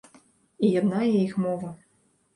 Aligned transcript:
І 0.65 0.71
яднае 0.81 1.11
іх 1.21 1.37
мова. 1.47 1.69